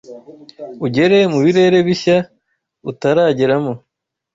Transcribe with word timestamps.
ugere 0.85 1.19
mu 1.31 1.39
birere 1.45 1.79
bishya 1.87 2.17
utarageramo 2.91 3.73